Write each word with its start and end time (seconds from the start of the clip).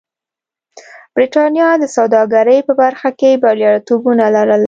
برېټانیا 1.15 1.69
د 1.79 1.83
سوداګرۍ 1.95 2.59
په 2.67 2.73
برخه 2.81 3.09
کې 3.19 3.41
بریالیتوبونه 3.43 4.25
لرل. 4.35 4.59